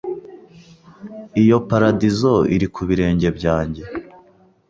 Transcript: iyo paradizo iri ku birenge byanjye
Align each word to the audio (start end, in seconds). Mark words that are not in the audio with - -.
iyo 1.41 1.57
paradizo 1.69 2.33
iri 2.55 2.67
ku 2.73 2.81
birenge 2.87 3.27
byanjye 3.37 3.83